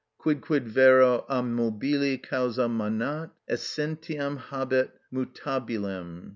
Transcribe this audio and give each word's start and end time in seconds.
Quidquid 0.17 0.63
vero 0.63 1.25
a 1.29 1.43
mobili 1.43 2.17
causa 2.17 2.67
manat, 2.67 3.29
essentiam 3.47 4.39
habet 4.39 4.93
mutabilem. 5.13 6.29